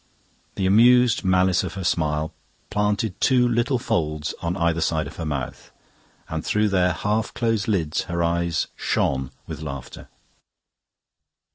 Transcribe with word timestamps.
The 0.55 0.65
amused 0.65 1.23
malice 1.23 1.63
of 1.63 1.75
her 1.75 1.83
smile 1.83 2.33
planted 2.71 3.21
two 3.21 3.47
little 3.47 3.77
folds 3.77 4.33
on 4.41 4.57
either 4.57 4.81
side 4.81 5.05
of 5.05 5.17
her 5.17 5.27
mouth, 5.27 5.69
and 6.27 6.43
through 6.43 6.69
their 6.69 6.93
half 6.93 7.35
closed 7.35 7.67
lids 7.67 8.05
her 8.05 8.23
eyes 8.23 8.65
shone 8.75 9.29
with 9.45 9.61
laughter. 9.61 10.07